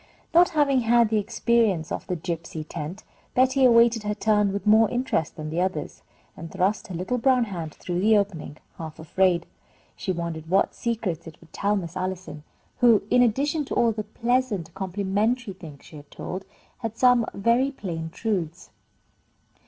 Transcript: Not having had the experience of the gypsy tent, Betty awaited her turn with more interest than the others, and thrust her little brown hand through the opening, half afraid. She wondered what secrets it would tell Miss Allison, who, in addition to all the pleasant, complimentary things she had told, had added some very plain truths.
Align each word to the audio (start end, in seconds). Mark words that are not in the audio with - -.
Not 0.33 0.49
having 0.57 0.79
had 0.79 1.09
the 1.09 1.19
experience 1.19 1.91
of 1.91 2.07
the 2.07 2.15
gypsy 2.15 2.65
tent, 2.67 3.03
Betty 3.35 3.63
awaited 3.65 4.01
her 4.01 4.15
turn 4.15 4.51
with 4.51 4.65
more 4.65 4.89
interest 4.89 5.35
than 5.35 5.51
the 5.51 5.61
others, 5.61 6.01
and 6.35 6.49
thrust 6.51 6.87
her 6.87 6.95
little 6.95 7.19
brown 7.19 7.43
hand 7.43 7.75
through 7.75 7.99
the 7.99 8.17
opening, 8.17 8.57
half 8.79 8.97
afraid. 8.97 9.45
She 9.95 10.11
wondered 10.11 10.49
what 10.49 10.73
secrets 10.73 11.27
it 11.27 11.39
would 11.39 11.53
tell 11.53 11.75
Miss 11.75 11.95
Allison, 11.95 12.41
who, 12.79 13.03
in 13.11 13.21
addition 13.21 13.63
to 13.65 13.75
all 13.75 13.91
the 13.91 14.01
pleasant, 14.03 14.73
complimentary 14.73 15.53
things 15.53 15.85
she 15.85 15.97
had 15.97 16.09
told, 16.09 16.45
had 16.79 16.93
added 16.93 16.97
some 16.97 17.27
very 17.35 17.69
plain 17.69 18.09
truths. 18.09 18.71